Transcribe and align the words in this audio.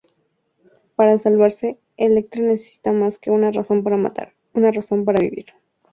Para 0.95 1.19
salvarse, 1.19 1.77
Elektra 1.95 2.41
necesita 2.41 2.91
más 2.91 3.19
que 3.19 3.29
una 3.29 3.51
razón 3.51 3.83
para 3.83 3.97
matar... 3.97 4.33
una 4.55 4.71
razón 4.71 5.05
para 5.05 5.21
vivir. 5.21 5.45